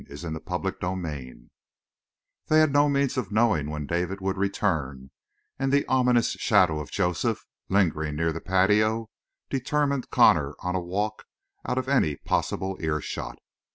CHAPTER 0.01 0.39
TWENTY 0.71 0.79
FOUR 0.79 1.39
They 2.55 2.59
had 2.59 2.73
no 2.73 2.89
means 2.89 3.17
of 3.17 3.31
knowing 3.31 3.69
when 3.69 3.85
David 3.85 4.19
would 4.19 4.35
return 4.35 5.11
and 5.59 5.71
the 5.71 5.85
ominous 5.85 6.31
shadow 6.31 6.79
of 6.79 6.89
Joseph, 6.89 7.45
lingering 7.69 8.15
near 8.15 8.33
the 8.33 8.41
patio, 8.41 9.11
determined 9.51 10.09
Connor 10.09 10.55
on 10.57 10.73
a 10.73 10.81
walk 10.81 11.25
out 11.67 11.77
of 11.77 11.87
any 11.87 12.15
possible 12.15 12.77
earshot. 12.79 13.37